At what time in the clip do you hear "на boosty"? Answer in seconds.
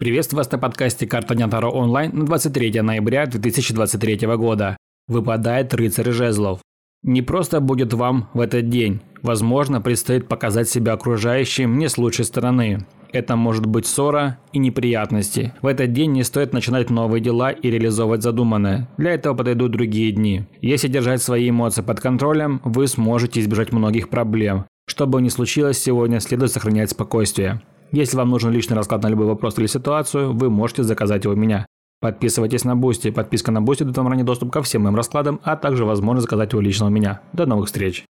32.64-33.10, 33.52-33.82